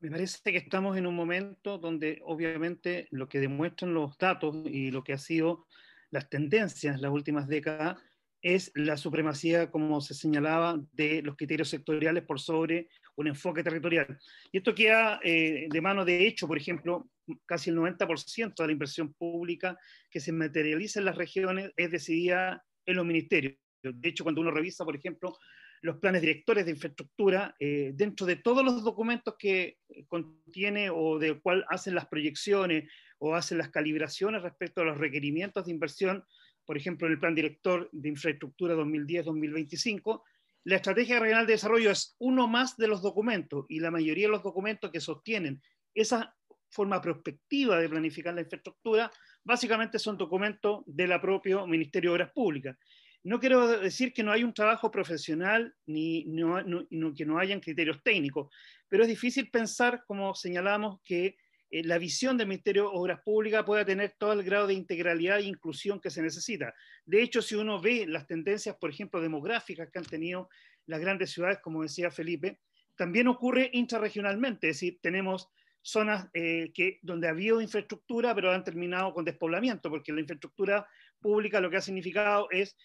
Me 0.00 0.10
parece 0.10 0.52
que 0.52 0.58
estamos 0.58 0.96
en 0.98 1.06
un 1.06 1.16
momento 1.16 1.78
donde 1.78 2.20
obviamente 2.26 3.08
lo 3.10 3.28
que 3.28 3.40
demuestran 3.40 3.94
los 3.94 4.18
datos 4.18 4.54
y 4.66 4.90
lo 4.90 5.02
que 5.02 5.14
ha 5.14 5.18
sido 5.18 5.66
las 6.10 6.28
tendencias 6.28 7.00
las 7.00 7.12
últimas 7.12 7.48
décadas 7.48 7.96
es 8.42 8.72
la 8.74 8.96
supremacía, 8.96 9.70
como 9.70 10.00
se 10.00 10.14
señalaba, 10.14 10.80
de 10.92 11.22
los 11.22 11.36
criterios 11.36 11.68
sectoriales 11.68 12.24
por 12.24 12.40
sobre 12.40 12.88
un 13.20 13.28
enfoque 13.28 13.62
territorial. 13.62 14.18
Y 14.50 14.58
esto 14.58 14.74
queda 14.74 15.20
eh, 15.22 15.66
de 15.70 15.80
mano 15.80 16.04
de 16.04 16.26
hecho, 16.26 16.48
por 16.48 16.56
ejemplo, 16.56 17.10
casi 17.46 17.70
el 17.70 17.76
90% 17.76 18.54
de 18.54 18.66
la 18.66 18.72
inversión 18.72 19.12
pública 19.14 19.78
que 20.10 20.20
se 20.20 20.32
materializa 20.32 20.98
en 20.98 21.06
las 21.06 21.16
regiones 21.16 21.70
es 21.76 21.90
decidida 21.90 22.64
en 22.86 22.96
los 22.96 23.06
ministerios. 23.06 23.56
De 23.82 24.08
hecho, 24.08 24.24
cuando 24.24 24.40
uno 24.40 24.50
revisa, 24.50 24.84
por 24.84 24.96
ejemplo, 24.96 25.36
los 25.82 25.98
planes 25.98 26.20
directores 26.20 26.64
de 26.66 26.72
infraestructura, 26.72 27.54
eh, 27.58 27.92
dentro 27.94 28.26
de 28.26 28.36
todos 28.36 28.64
los 28.64 28.82
documentos 28.82 29.34
que 29.38 29.78
contiene 30.08 30.90
o 30.90 31.18
de 31.18 31.40
cuál 31.40 31.64
hacen 31.68 31.94
las 31.94 32.06
proyecciones 32.06 32.90
o 33.18 33.34
hacen 33.34 33.58
las 33.58 33.70
calibraciones 33.70 34.42
respecto 34.42 34.82
a 34.82 34.84
los 34.84 34.98
requerimientos 34.98 35.64
de 35.64 35.72
inversión, 35.72 36.24
por 36.66 36.76
ejemplo, 36.76 37.06
en 37.06 37.14
el 37.14 37.18
Plan 37.18 37.34
Director 37.34 37.88
de 37.92 38.08
Infraestructura 38.10 38.74
2010-2025, 38.76 40.22
la 40.64 40.76
Estrategia 40.76 41.18
Regional 41.18 41.46
de 41.46 41.54
Desarrollo 41.54 41.90
es 41.90 42.16
uno 42.18 42.46
más 42.46 42.76
de 42.76 42.88
los 42.88 43.02
documentos 43.02 43.64
y 43.68 43.80
la 43.80 43.90
mayoría 43.90 44.26
de 44.26 44.32
los 44.32 44.42
documentos 44.42 44.90
que 44.90 45.00
sostienen 45.00 45.62
esa 45.94 46.34
forma 46.70 47.00
prospectiva 47.00 47.78
de 47.78 47.88
planificar 47.88 48.34
la 48.34 48.42
infraestructura, 48.42 49.10
básicamente 49.42 49.98
son 49.98 50.16
documentos 50.16 50.82
de 50.86 51.06
la 51.08 51.20
propio 51.20 51.66
Ministerio 51.66 52.10
de 52.10 52.14
Obras 52.14 52.32
Públicas. 52.32 52.76
No 53.22 53.38
quiero 53.38 53.66
decir 53.66 54.12
que 54.12 54.22
no 54.22 54.32
hay 54.32 54.44
un 54.44 54.54
trabajo 54.54 54.90
profesional 54.90 55.74
ni 55.86 56.24
que 57.16 57.24
no 57.26 57.38
hayan 57.38 57.60
criterios 57.60 58.02
técnicos, 58.02 58.54
pero 58.88 59.02
es 59.02 59.08
difícil 59.08 59.50
pensar, 59.50 60.04
como 60.06 60.34
señalamos, 60.34 61.00
que 61.04 61.36
eh, 61.70 61.84
la 61.84 61.98
visión 61.98 62.36
del 62.36 62.48
Ministerio 62.48 62.84
de 62.84 62.90
Obras 62.92 63.20
Públicas 63.22 63.64
pueda 63.64 63.84
tener 63.84 64.14
todo 64.18 64.32
el 64.32 64.42
grado 64.42 64.66
de 64.66 64.74
integralidad 64.74 65.38
e 65.38 65.44
inclusión 65.44 66.00
que 66.00 66.10
se 66.10 66.22
necesita. 66.22 66.74
De 67.04 67.22
hecho, 67.22 67.42
si 67.42 67.54
uno 67.54 67.80
ve 67.80 68.06
las 68.06 68.26
tendencias, 68.26 68.76
por 68.76 68.90
ejemplo, 68.90 69.20
demográficas 69.20 69.88
que 69.90 69.98
han 69.98 70.04
tenido 70.04 70.48
las 70.86 71.00
grandes 71.00 71.30
ciudades, 71.30 71.58
como 71.62 71.82
decía 71.82 72.10
Felipe, 72.10 72.58
también 72.96 73.28
ocurre 73.28 73.70
intrarregionalmente, 73.72 74.68
es 74.68 74.76
decir, 74.76 74.98
tenemos 75.00 75.48
zonas 75.82 76.28
eh, 76.34 76.70
que, 76.74 76.98
donde 77.02 77.28
ha 77.28 77.30
habido 77.30 77.60
infraestructura, 77.60 78.34
pero 78.34 78.52
han 78.52 78.64
terminado 78.64 79.14
con 79.14 79.24
despoblamiento, 79.24 79.88
porque 79.88 80.12
la 80.12 80.20
infraestructura 80.20 80.86
pública 81.20 81.60
lo 81.60 81.70
que 81.70 81.78
ha 81.78 81.80
significado 81.80 82.48
es 82.50 82.76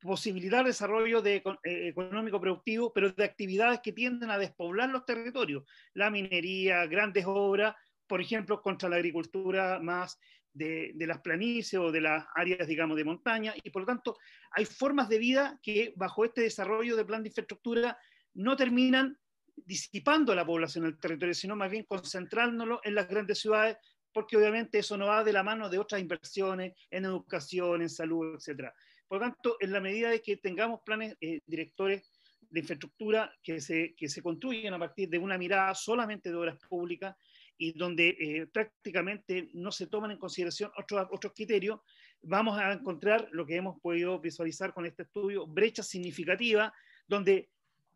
posibilitar 0.00 0.66
desarrollo 0.66 1.22
de, 1.22 1.36
eh, 1.36 1.88
económico 1.88 2.40
productivo, 2.40 2.92
pero 2.92 3.10
de 3.12 3.24
actividades 3.24 3.80
que 3.80 3.92
tienden 3.92 4.30
a 4.30 4.38
despoblar 4.38 4.90
los 4.90 5.06
territorios, 5.06 5.64
la 5.94 6.10
minería, 6.10 6.84
grandes 6.86 7.24
obras, 7.26 7.74
por 8.12 8.20
ejemplo, 8.20 8.60
contra 8.60 8.90
la 8.90 8.96
agricultura 8.96 9.80
más 9.80 10.20
de, 10.52 10.92
las 10.98 11.22
planicies 11.22 11.80
o 11.80 11.90
de 11.90 12.02
las 12.02 12.26
áreas, 12.34 12.68
digamos, 12.68 12.98
de 12.98 13.04
montaña, 13.04 13.54
y 13.64 13.70
por 13.70 13.80
lo 13.80 13.86
tanto 13.86 14.18
hay 14.50 14.66
formas 14.66 15.08
de 15.08 15.16
vida 15.16 15.58
que 15.62 15.94
bajo 15.96 16.26
este 16.26 16.42
desarrollo 16.42 16.94
de 16.94 17.06
plan 17.06 17.22
de 17.22 17.30
infraestructura 17.30 17.96
no 18.34 18.54
terminan 18.54 19.18
disipando 19.56 20.34
la 20.34 20.44
población 20.44 20.84
del 20.84 20.98
territorio, 20.98 21.32
sino 21.32 21.56
más 21.56 21.70
bien 21.70 21.86
concentrándolo 21.88 22.82
en 22.84 22.96
las 22.96 23.08
grandes 23.08 23.38
ciudades, 23.38 23.78
porque 24.12 24.36
obviamente 24.36 24.80
eso 24.80 24.98
no 24.98 25.06
va 25.06 25.24
de 25.24 25.32
la 25.32 25.42
mano 25.42 25.70
de 25.70 25.78
otras 25.78 26.02
inversiones 26.02 26.74
en 26.90 27.06
educación, 27.06 27.80
en 27.80 27.88
salud, 27.88 28.34
etc. 28.34 28.74
Por 29.08 29.20
lo 29.20 29.24
tanto, 29.24 29.56
en 29.58 29.72
la 29.72 29.80
medida 29.80 30.10
de 30.10 30.20
que 30.20 30.36
tengamos 30.36 30.80
planes 30.84 31.16
eh, 31.18 31.40
directores 31.46 32.10
de 32.50 32.60
infraestructura 32.60 33.34
que 33.42 33.58
se, 33.58 33.94
que 33.96 34.10
se 34.10 34.20
construyen 34.20 34.74
a 34.74 34.78
partir 34.78 35.08
de 35.08 35.16
una 35.16 35.38
mirada 35.38 35.74
solamente 35.74 36.28
de 36.28 36.36
obras 36.36 36.58
públicas, 36.68 37.16
y 37.58 37.72
donde 37.78 38.08
eh, 38.08 38.46
prácticamente 38.52 39.50
no 39.54 39.70
se 39.70 39.86
toman 39.86 40.10
en 40.10 40.18
consideración 40.18 40.70
otros, 40.76 41.08
otros 41.10 41.32
criterios, 41.34 41.80
vamos 42.22 42.58
a 42.58 42.72
encontrar 42.72 43.28
lo 43.32 43.46
que 43.46 43.56
hemos 43.56 43.80
podido 43.80 44.18
visualizar 44.20 44.72
con 44.72 44.86
este 44.86 45.02
estudio, 45.02 45.46
brecha 45.46 45.82
significativa, 45.82 46.72
donde 47.06 47.50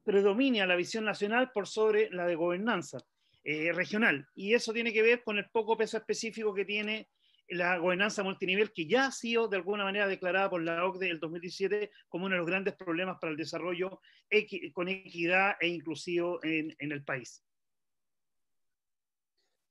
predomina 0.04 0.66
la 0.66 0.76
visión 0.76 1.04
nacional 1.04 1.50
por 1.52 1.66
sobre 1.66 2.10
la 2.10 2.26
de 2.26 2.36
gobernanza 2.36 2.98
eh, 3.44 3.72
regional. 3.72 4.26
Y 4.34 4.54
eso 4.54 4.72
tiene 4.72 4.92
que 4.92 5.02
ver 5.02 5.22
con 5.22 5.38
el 5.38 5.48
poco 5.50 5.76
peso 5.76 5.96
específico 5.96 6.54
que 6.54 6.64
tiene 6.64 7.08
la 7.48 7.78
gobernanza 7.78 8.24
multinivel, 8.24 8.72
que 8.72 8.86
ya 8.86 9.06
ha 9.06 9.12
sido 9.12 9.46
de 9.46 9.56
alguna 9.56 9.84
manera 9.84 10.08
declarada 10.08 10.50
por 10.50 10.62
la 10.62 10.84
OCDE 10.84 11.10
el 11.10 11.20
2017 11.20 11.90
como 12.08 12.26
uno 12.26 12.34
de 12.34 12.38
los 12.38 12.46
grandes 12.46 12.74
problemas 12.74 13.18
para 13.20 13.30
el 13.30 13.36
desarrollo 13.36 14.00
con 14.72 14.88
equidad 14.88 15.54
e 15.60 15.68
inclusivo 15.68 16.42
en, 16.42 16.74
en 16.80 16.90
el 16.90 17.04
país. 17.04 17.45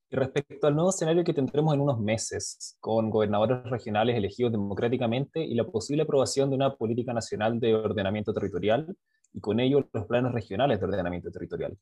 Y 0.10 0.16
respecto 0.16 0.68
al 0.68 0.76
nuevo 0.76 0.92
escenario 0.92 1.24
que 1.24 1.34
tendremos 1.34 1.74
en 1.74 1.82
unos 1.82 2.00
meses, 2.00 2.78
con 2.80 3.10
gobernadores 3.10 3.64
regionales 3.64 4.16
elegidos 4.16 4.52
democráticamente 4.52 5.44
y 5.44 5.56
la 5.56 5.66
posible 5.66 6.04
aprobación 6.04 6.50
de 6.50 6.56
una 6.56 6.76
política 6.76 7.12
nacional 7.12 7.60
de 7.60 7.74
ordenamiento 7.74 8.34
territorial 8.34 8.96
y 9.34 9.40
con 9.40 9.60
ello 9.60 9.88
los 9.92 10.06
planes 10.06 10.32
regionales 10.32 10.80
de 10.80 10.86
ordenamiento 10.86 11.32
territorial, 11.32 11.78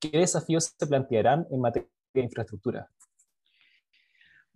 ¿qué 0.00 0.10
desafíos 0.10 0.74
se 0.78 0.86
plantearán 0.86 1.46
en 1.50 1.60
materia 1.60 1.88
de 2.14 2.22
infraestructura? 2.22 2.90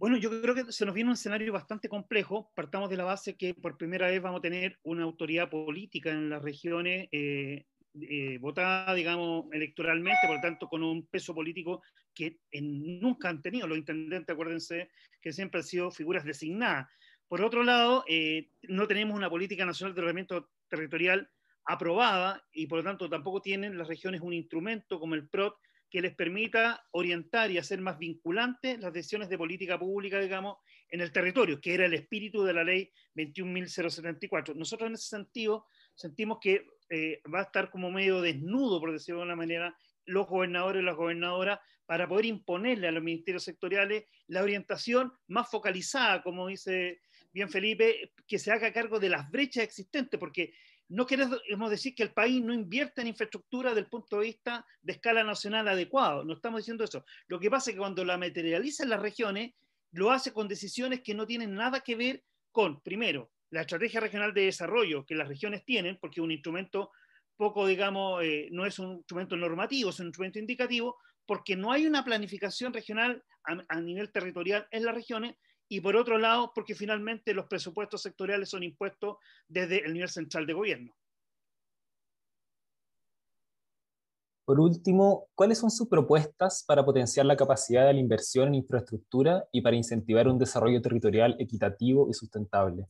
Bueno, 0.00 0.17
yo 0.17 0.31
creo 0.41 0.55
que 0.55 0.73
se 0.73 0.87
nos 0.87 0.95
viene 0.95 1.11
un 1.11 1.15
escenario 1.15 1.53
bastante 1.53 1.91
complejo. 1.91 2.50
Partamos 2.55 2.89
de 2.89 2.97
la 2.97 3.05
base 3.05 3.37
que 3.37 3.53
por 3.53 3.77
primera 3.77 4.07
vez 4.07 4.23
vamos 4.23 4.39
a 4.39 4.41
tener 4.41 4.79
una 4.83 5.05
autoridad 5.05 5.50
política 5.50 6.11
en 6.11 6.31
las 6.31 6.41
regiones 6.41 7.09
eh, 7.12 7.67
eh, 8.00 8.38
votada, 8.38 8.94
digamos, 8.94 9.47
electoralmente, 9.52 10.26
por 10.26 10.37
lo 10.37 10.42
tanto, 10.42 10.68
con 10.68 10.82
un 10.82 11.06
peso 11.06 11.35
político 11.35 11.82
que 12.14 12.38
nunca 12.52 13.28
han 13.28 13.42
tenido 13.42 13.66
los 13.66 13.78
intendentes, 13.78 14.32
acuérdense, 14.32 14.90
que 15.20 15.32
siempre 15.32 15.61
han 15.61 15.64
sido 15.64 15.90
figuras 15.90 16.25
designadas. 16.25 16.88
Por 17.26 17.42
otro 17.42 17.62
lado, 17.62 18.04
eh, 18.09 18.50
no 18.62 18.87
tenemos 18.87 19.16
una 19.16 19.30
política 19.30 19.64
nacional 19.64 19.94
de 19.94 20.00
ordenamiento 20.00 20.50
territorial 20.68 21.30
aprobada 21.64 22.44
y 22.52 22.66
por 22.66 22.78
lo 22.78 22.85
tanto 22.85 23.09
tampoco 23.09 23.40
tienen 23.40 23.78
las 23.78 23.87
regiones 23.87 24.20
un 24.20 24.32
instrumento 24.32 24.99
como 24.99 25.14
el 25.14 25.28
PROT 25.28 25.56
que 25.90 26.00
les 26.00 26.14
permita 26.14 26.87
orientar 26.92 27.50
y 27.50 27.59
hacer 27.59 27.80
más 27.80 27.99
vinculantes 27.99 28.78
las 28.78 28.92
decisiones 28.92 29.28
de 29.28 29.38
política 29.38 29.78
pública, 29.78 30.20
digamos, 30.20 30.59
en 30.88 31.00
el 31.00 31.12
territorio, 31.12 31.61
que 31.61 31.75
era 31.75 31.87
el 31.87 31.94
espíritu 31.94 32.44
de 32.44 32.52
la 32.52 32.64
ley 32.64 32.90
21.074. 33.16 34.54
Nosotros 34.54 34.88
en 34.88 34.94
ese 34.94 35.09
sentido 35.09 35.66
sentimos 35.94 36.38
que 36.40 36.66
eh, 36.90 37.23
va 37.32 37.40
a 37.40 37.44
estar 37.44 37.70
como 37.70 37.90
medio 37.90 38.20
desnudo, 38.20 38.80
por 38.80 38.92
decirlo 38.92 39.20
de 39.20 39.23
alguna 39.23 39.37
manera, 39.37 39.76
los 40.06 40.26
gobernadores 40.26 40.82
y 40.82 40.85
las 40.85 40.97
gobernadoras 40.97 41.61
para 41.87 42.09
poder 42.09 42.26
imponerle 42.26 42.88
a 42.88 42.92
los 42.92 43.02
ministerios 43.02 43.44
sectoriales 43.44 44.04
la 44.26 44.42
orientación 44.42 45.12
más 45.28 45.49
focalizada, 45.50 46.23
como 46.23 46.49
dice 46.49 47.00
bien 47.32 47.49
Felipe, 47.49 48.12
que 48.26 48.38
se 48.38 48.50
haga 48.50 48.73
cargo 48.73 48.99
de 48.99 49.09
las 49.09 49.30
brechas 49.30 49.64
existentes, 49.64 50.18
porque 50.18 50.52
no 50.88 51.06
queremos 51.06 51.70
decir 51.70 51.94
que 51.94 52.02
el 52.02 52.12
país 52.12 52.42
no 52.42 52.52
invierta 52.52 53.00
en 53.00 53.09
infraestructura 53.09 53.70
desde 53.70 53.82
el 53.82 53.87
punto 53.87 54.18
de 54.18 54.26
vista 54.26 54.66
de 54.82 54.92
escala 54.92 55.23
nacional 55.23 55.68
adecuado, 55.68 56.25
no 56.25 56.35
estamos 56.35 56.59
diciendo 56.59 56.82
eso. 56.82 57.04
Lo 57.28 57.38
que 57.38 57.50
pasa 57.50 57.70
es 57.70 57.75
que 57.75 57.80
cuando 57.80 58.04
la 58.04 58.18
materializa 58.18 58.82
en 58.82 58.90
las 58.90 59.00
regiones, 59.00 59.52
lo 59.92 60.11
hace 60.11 60.32
con 60.32 60.49
decisiones 60.49 61.02
que 61.02 61.14
no 61.14 61.26
tienen 61.26 61.54
nada 61.54 61.80
que 61.80 61.94
ver 61.94 62.25
con, 62.50 62.80
primero, 62.80 63.30
la 63.50 63.62
estrategia 63.62 64.00
regional 64.00 64.33
de 64.33 64.47
desarrollo 64.47 65.04
que 65.04 65.14
las 65.14 65.28
regiones 65.28 65.64
tienen, 65.64 65.99
porque 66.00 66.21
es 66.21 66.25
un 66.25 66.33
instrumento 66.33 66.90
tampoco, 67.40 67.66
digamos, 67.66 68.23
eh, 68.23 68.49
no 68.52 68.66
es 68.66 68.78
un 68.78 68.97
instrumento 68.97 69.35
normativo, 69.35 69.88
es 69.88 69.99
un 69.99 70.09
instrumento 70.09 70.38
indicativo, 70.38 70.99
porque 71.25 71.57
no 71.57 71.73
hay 71.73 71.87
una 71.87 72.04
planificación 72.04 72.71
regional 72.71 73.25
a, 73.45 73.80
nivel 73.80 74.12
territorial 74.12 74.66
en 74.71 74.85
las 74.85 74.95
regiones, 74.95 75.37
y 75.66 75.80
por 75.80 75.97
otro 75.97 76.19
lado, 76.19 76.52
porque 76.54 76.75
finalmente 76.75 77.33
los 77.33 77.47
presupuestos 77.47 78.02
sectoriales 78.02 78.50
son 78.50 78.62
impuestos 78.62 79.16
desde 79.49 79.83
el 79.87 79.95
nivel 79.95 80.11
central 80.11 80.47
de 80.47 80.52
gobierno. 80.52 80.92
Por 84.45 84.61
último, 84.61 85.28
¿cuáles 85.35 85.59
son 85.59 85.71
sus 85.71 85.88
propuestas 85.88 86.62
para 86.66 86.85
potenciar 86.85 87.25
la 87.25 87.37
capacidad 87.37 87.87
de 87.87 87.95
la 87.95 88.00
inversión 88.00 88.49
en 88.49 88.57
infraestructura 88.57 89.47
y 89.50 89.62
para 89.62 89.76
incentivar 89.76 90.28
un 90.28 90.38
desarrollo 90.38 90.83
territorial 90.83 91.37
equitativo 91.38 92.11
y 92.11 92.12
sustentable? 92.12 92.87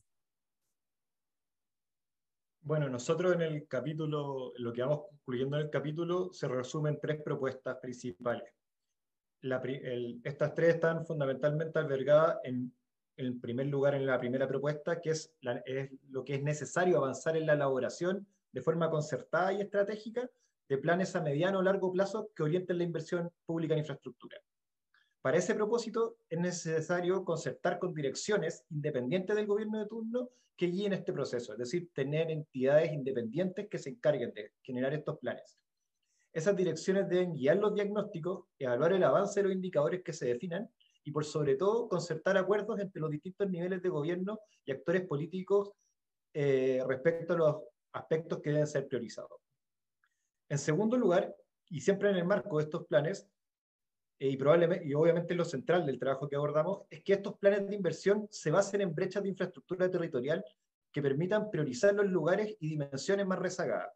Bueno, 2.63 2.87
nosotros 2.89 3.33
en 3.33 3.41
el 3.41 3.67
capítulo, 3.67 4.53
lo 4.55 4.71
que 4.71 4.83
vamos 4.83 5.07
concluyendo 5.09 5.57
en 5.57 5.63
el 5.63 5.69
capítulo, 5.71 6.31
se 6.31 6.47
resumen 6.47 6.99
tres 7.01 7.19
propuestas 7.23 7.77
principales. 7.81 8.53
estas 10.23 10.53
tres 10.53 10.75
están 10.75 11.03
fundamentalmente 11.03 11.79
albergadas 11.79 12.37
en, 12.43 12.71
el 13.17 13.39
primer 13.39 13.65
lugar 13.65 13.95
en 13.95 14.05
la 14.05 14.19
primera 14.19 14.47
propuesta, 14.47 15.01
que 15.01 15.09
es, 15.09 15.33
es 15.65 15.89
lo 16.09 16.23
que 16.23 16.35
es 16.35 16.43
necesario 16.43 16.97
avanzar 16.97 17.35
en 17.35 17.47
la 17.47 17.53
elaboración 17.53 18.27
de 18.51 18.61
forma 18.61 18.91
concertada 18.91 19.53
y 19.53 19.61
estratégica 19.61 20.29
de 20.69 20.77
planes 20.77 21.15
a 21.15 21.21
mediano 21.21 21.59
o 21.59 21.63
largo 21.63 21.91
plazo 21.91 22.29
que 22.35 22.43
orienten 22.43 22.77
la 22.77 22.83
inversión 22.83 23.31
pública 23.45 23.73
en 23.73 23.79
infraestructura. 23.79 24.37
Para 25.21 25.37
ese 25.37 25.53
propósito 25.53 26.17
es 26.29 26.39
necesario 26.39 27.23
concertar 27.23 27.77
con 27.77 27.93
direcciones 27.93 28.65
independientes 28.71 29.35
del 29.35 29.45
gobierno 29.45 29.79
de 29.79 29.85
turno 29.85 30.29
que 30.57 30.65
guíen 30.67 30.93
este 30.93 31.13
proceso, 31.13 31.53
es 31.53 31.59
decir, 31.59 31.91
tener 31.93 32.31
entidades 32.31 32.91
independientes 32.91 33.67
que 33.69 33.77
se 33.77 33.91
encarguen 33.91 34.33
de 34.33 34.53
generar 34.63 34.93
estos 34.93 35.19
planes. 35.19 35.59
Esas 36.33 36.55
direcciones 36.55 37.07
deben 37.07 37.33
guiar 37.33 37.57
los 37.57 37.73
diagnósticos, 37.75 38.45
evaluar 38.57 38.93
el 38.93 39.03
avance 39.03 39.39
de 39.39 39.43
los 39.43 39.53
indicadores 39.53 40.01
que 40.03 40.13
se 40.13 40.27
definan 40.27 40.69
y 41.03 41.11
por 41.11 41.25
sobre 41.25 41.55
todo 41.55 41.87
concertar 41.87 42.37
acuerdos 42.37 42.79
entre 42.79 43.01
los 43.01 43.11
distintos 43.11 43.49
niveles 43.49 43.81
de 43.81 43.89
gobierno 43.89 44.39
y 44.65 44.71
actores 44.71 45.05
políticos 45.07 45.71
eh, 46.33 46.81
respecto 46.87 47.33
a 47.33 47.37
los 47.37 47.55
aspectos 47.93 48.39
que 48.39 48.51
deben 48.51 48.67
ser 48.67 48.87
priorizados. 48.87 49.39
En 50.49 50.57
segundo 50.57 50.97
lugar, 50.97 51.35
y 51.69 51.81
siempre 51.81 52.09
en 52.09 52.17
el 52.17 52.25
marco 52.25 52.57
de 52.57 52.63
estos 52.63 52.85
planes, 52.87 53.30
y, 54.29 54.37
probablemente, 54.37 54.85
y 54.85 54.93
obviamente 54.93 55.33
lo 55.33 55.43
central 55.43 55.83
del 55.83 55.97
trabajo 55.97 56.29
que 56.29 56.35
abordamos, 56.35 56.83
es 56.91 57.03
que 57.03 57.13
estos 57.13 57.39
planes 57.39 57.67
de 57.67 57.75
inversión 57.75 58.27
se 58.29 58.51
basen 58.51 58.81
en 58.81 58.93
brechas 58.93 59.23
de 59.23 59.29
infraestructura 59.29 59.89
territorial 59.89 60.45
que 60.91 61.01
permitan 61.01 61.49
priorizar 61.49 61.95
los 61.95 62.05
lugares 62.05 62.55
y 62.59 62.69
dimensiones 62.69 63.25
más 63.25 63.39
rezagadas. 63.39 63.91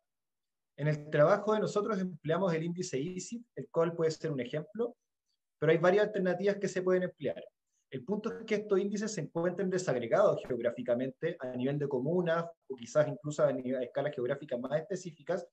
En 0.78 0.88
el 0.88 1.12
trabajo 1.12 1.54
de 1.54 1.60
nosotros 1.60 2.00
empleamos 2.00 2.52
el 2.56 2.64
índice 2.64 2.98
ISIP, 2.98 3.46
el 3.56 3.70
cual 3.70 3.94
puede 3.94 4.10
ser 4.10 4.32
un 4.32 4.40
ejemplo, 4.40 4.98
pero 5.60 5.72
hay 5.72 5.78
varias 5.78 6.08
alternativas 6.08 6.58
que 6.58 6.70
se 6.70 6.82
pueden 6.82 7.04
emplear. 7.04 7.44
El 7.92 8.04
punto 8.04 8.32
es 8.32 8.46
que 8.46 8.56
estos 8.56 8.80
índices 8.80 9.14
se 9.14 9.22
encuentren 9.22 9.70
desagregados 9.70 10.42
geográficamente 10.48 11.38
a 11.40 11.56
nivel 11.56 11.78
de 11.78 11.88
comunas 11.88 12.46
o 12.68 12.76
quizás 12.76 13.08
incluso 13.08 13.44
a, 13.44 13.50
a 13.50 13.84
escalas 13.84 14.16
geográficas 14.16 14.60
más 14.60 14.82
específicas 14.82 15.48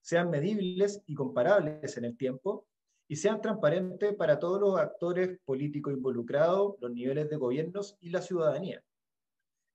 sean 0.00 0.30
medibles 0.30 1.02
y 1.06 1.14
comparables 1.14 1.96
en 1.96 2.04
el 2.04 2.16
tiempo 2.16 2.68
y 3.12 3.16
sean 3.16 3.42
transparentes 3.42 4.14
para 4.14 4.38
todos 4.38 4.58
los 4.58 4.78
actores 4.78 5.38
políticos 5.44 5.92
involucrados, 5.92 6.76
los 6.80 6.90
niveles 6.90 7.28
de 7.28 7.36
gobiernos 7.36 7.94
y 8.00 8.08
la 8.08 8.22
ciudadanía. 8.22 8.82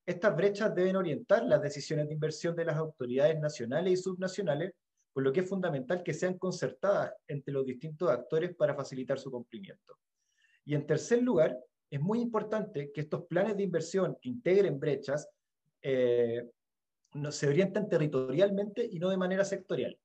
Estas 0.08 0.36
brechas 0.36 0.74
deben 0.74 0.96
orientar 0.96 1.46
las 1.46 1.62
decisiones 1.62 2.08
de 2.08 2.16
inversión 2.16 2.56
de 2.56 2.66
las 2.66 2.78
autoridades 2.78 3.40
nacionales 3.40 3.94
y 3.94 4.02
subnacionales, 4.02 4.74
por 5.14 5.22
lo 5.22 5.32
que 5.32 5.42
es 5.42 5.48
fundamental 5.48 6.02
que 6.02 6.16
sean 6.16 6.40
concertadas 6.40 7.14
entre 7.28 7.54
los 7.54 7.64
distintos 7.64 8.10
actores 8.10 8.56
para 8.56 8.74
facilitar 8.74 9.20
su 9.20 9.30
cumplimiento. 9.30 10.00
Y 10.66 10.74
en 10.74 10.88
tercer 10.88 11.22
lugar, 11.22 11.56
es 11.92 12.02
muy 12.02 12.22
importante 12.22 12.92
que 12.92 13.02
estos 13.02 13.26
planes 13.26 13.56
de 13.56 13.62
inversión 13.62 14.18
que 14.20 14.30
integren 14.30 14.80
brechas 14.80 15.30
eh, 15.84 16.42
no, 17.14 17.32
se 17.32 17.48
orienten 17.48 17.88
territorialmente 17.88 18.84
y 18.84 18.98
no 18.98 19.10
de 19.10 19.18
manera 19.18 19.46
sectorial. 19.46 19.96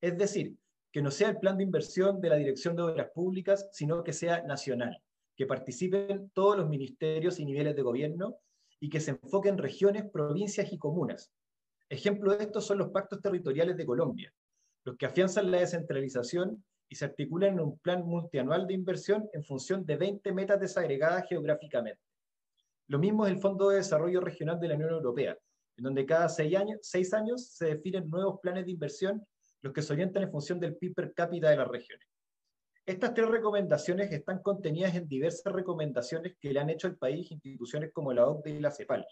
Es 0.00 0.16
decir, 0.16 0.56
que 0.92 1.02
no 1.02 1.10
sea 1.10 1.30
el 1.30 1.38
plan 1.38 1.56
de 1.56 1.64
inversión 1.64 2.20
de 2.20 2.28
la 2.28 2.36
Dirección 2.36 2.74
de 2.74 2.82
Obras 2.82 3.10
Públicas, 3.14 3.68
sino 3.72 4.02
que 4.02 4.12
sea 4.12 4.42
nacional, 4.42 5.00
que 5.36 5.46
participen 5.46 6.30
todos 6.34 6.56
los 6.56 6.68
ministerios 6.68 7.38
y 7.38 7.44
niveles 7.44 7.76
de 7.76 7.82
gobierno 7.82 8.36
y 8.80 8.88
que 8.88 9.00
se 9.00 9.12
enfoque 9.12 9.48
en 9.48 9.58
regiones, 9.58 10.10
provincias 10.10 10.72
y 10.72 10.78
comunas. 10.78 11.30
Ejemplo 11.88 12.36
de 12.36 12.44
esto 12.44 12.60
son 12.60 12.78
los 12.78 12.90
pactos 12.90 13.20
territoriales 13.20 13.76
de 13.76 13.86
Colombia, 13.86 14.32
los 14.84 14.96
que 14.96 15.06
afianzan 15.06 15.50
la 15.50 15.58
descentralización 15.58 16.64
y 16.88 16.96
se 16.96 17.04
articulan 17.04 17.54
en 17.54 17.60
un 17.60 17.78
plan 17.78 18.04
multianual 18.04 18.66
de 18.66 18.74
inversión 18.74 19.28
en 19.32 19.44
función 19.44 19.84
de 19.86 19.96
20 19.96 20.32
metas 20.32 20.58
desagregadas 20.58 21.28
geográficamente. 21.28 22.00
Lo 22.88 22.98
mismo 22.98 23.26
es 23.26 23.32
el 23.32 23.40
Fondo 23.40 23.68
de 23.68 23.76
Desarrollo 23.76 24.20
Regional 24.20 24.58
de 24.58 24.68
la 24.68 24.74
Unión 24.74 24.90
Europea, 24.90 25.38
en 25.76 25.84
donde 25.84 26.04
cada 26.04 26.28
seis 26.28 26.56
años, 26.56 26.78
seis 26.82 27.14
años 27.14 27.46
se 27.46 27.66
definen 27.66 28.10
nuevos 28.10 28.40
planes 28.40 28.64
de 28.64 28.72
inversión 28.72 29.24
los 29.62 29.72
que 29.72 29.82
se 29.82 29.92
orientan 29.92 30.22
en 30.22 30.30
función 30.30 30.58
del 30.58 30.76
PIB 30.76 30.94
per 30.94 31.14
cápita 31.14 31.50
de 31.50 31.56
las 31.56 31.68
regiones. 31.68 32.06
Estas 32.86 33.14
tres 33.14 33.28
recomendaciones 33.28 34.10
están 34.10 34.42
contenidas 34.42 34.94
en 34.94 35.06
diversas 35.06 35.52
recomendaciones 35.52 36.34
que 36.40 36.52
le 36.52 36.60
han 36.60 36.70
hecho 36.70 36.86
al 36.88 36.96
país 36.96 37.30
instituciones 37.30 37.92
como 37.92 38.12
la 38.12 38.26
OCDE 38.26 38.50
y 38.50 38.60
la 38.60 38.70
CEPAL. 38.70 39.06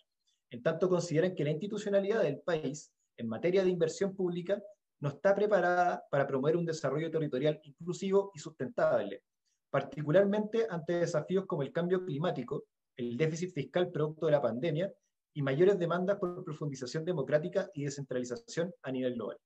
En 0.50 0.62
tanto, 0.62 0.88
consideran 0.88 1.34
que 1.34 1.44
la 1.44 1.50
institucionalidad 1.50 2.22
del 2.22 2.40
país 2.40 2.90
en 3.16 3.28
materia 3.28 3.62
de 3.62 3.70
inversión 3.70 4.16
pública 4.16 4.60
no 5.00 5.10
está 5.10 5.34
preparada 5.34 6.02
para 6.10 6.26
promover 6.26 6.56
un 6.56 6.64
desarrollo 6.64 7.10
territorial 7.10 7.60
inclusivo 7.62 8.32
y 8.34 8.38
sustentable, 8.38 9.22
particularmente 9.70 10.66
ante 10.68 10.94
desafíos 10.94 11.46
como 11.46 11.62
el 11.62 11.72
cambio 11.72 12.04
climático, 12.04 12.64
el 12.96 13.16
déficit 13.16 13.52
fiscal 13.52 13.90
producto 13.90 14.26
de 14.26 14.32
la 14.32 14.42
pandemia 14.42 14.92
y 15.34 15.42
mayores 15.42 15.78
demandas 15.78 16.18
por 16.18 16.42
profundización 16.42 17.04
democrática 17.04 17.70
y 17.74 17.84
descentralización 17.84 18.72
a 18.82 18.90
nivel 18.90 19.14
global. 19.14 19.38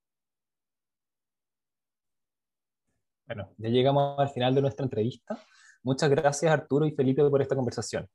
Bueno, 3.25 3.49
ya 3.57 3.69
llegamos 3.69 4.19
al 4.19 4.29
final 4.29 4.53
de 4.53 4.61
nuestra 4.61 4.83
entrevista. 4.83 5.39
Muchas 5.83 6.09
gracias 6.09 6.51
Arturo 6.51 6.85
y 6.85 6.91
Felipe 6.91 7.23
por 7.29 7.41
esta 7.41 7.55
conversación. 7.55 8.07